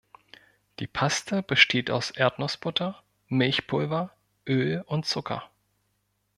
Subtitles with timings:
[0.79, 4.09] Die Paste besteht aus Erdnussbutter, Milchpulver,
[4.49, 5.47] Öl und Zucker.